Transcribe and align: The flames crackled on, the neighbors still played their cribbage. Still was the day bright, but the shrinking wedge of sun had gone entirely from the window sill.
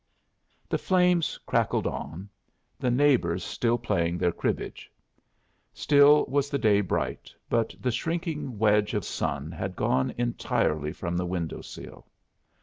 The 0.67 0.79
flames 0.79 1.37
crackled 1.45 1.85
on, 1.85 2.27
the 2.79 2.89
neighbors 2.89 3.43
still 3.43 3.77
played 3.77 4.17
their 4.17 4.31
cribbage. 4.31 4.91
Still 5.73 6.25
was 6.27 6.49
the 6.49 6.57
day 6.57 6.81
bright, 6.81 7.31
but 7.49 7.75
the 7.79 7.91
shrinking 7.91 8.57
wedge 8.57 8.95
of 8.95 9.05
sun 9.05 9.51
had 9.51 9.75
gone 9.75 10.11
entirely 10.17 10.91
from 10.91 11.17
the 11.17 11.27
window 11.27 11.61
sill. 11.61 12.07